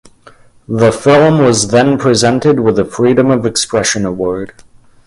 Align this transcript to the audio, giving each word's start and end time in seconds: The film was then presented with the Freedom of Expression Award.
The 0.67 0.91
film 0.91 1.37
was 1.43 1.67
then 1.67 1.99
presented 1.99 2.59
with 2.59 2.77
the 2.77 2.85
Freedom 2.85 3.29
of 3.29 3.45
Expression 3.45 4.03
Award. 4.03 4.55